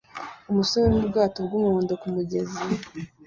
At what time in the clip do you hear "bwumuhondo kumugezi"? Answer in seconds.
1.47-2.59